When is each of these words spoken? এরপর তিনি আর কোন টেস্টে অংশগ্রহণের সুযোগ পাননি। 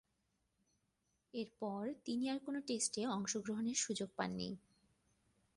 এরপর 1.33 1.81
তিনি 2.05 2.29
আর 2.29 2.39
কোন 2.39 2.55
টেস্টে 2.59 3.01
অংশগ্রহণের 3.07 3.75
সুযোগ 3.75 4.09
পাননি। 4.17 4.49